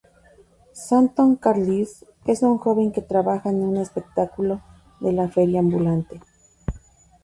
[0.73, 4.59] Stanton Carlisle es un joven que trabaja en un espectáculo
[4.99, 6.19] de la feria ambulante.